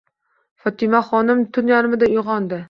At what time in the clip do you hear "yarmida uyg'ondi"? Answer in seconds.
1.75-2.59